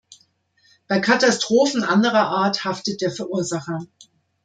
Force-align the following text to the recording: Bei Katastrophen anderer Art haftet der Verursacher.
Bei 0.87 0.99
Katastrophen 0.99 1.83
anderer 1.83 2.27
Art 2.29 2.65
haftet 2.65 3.01
der 3.01 3.11
Verursacher. 3.11 3.85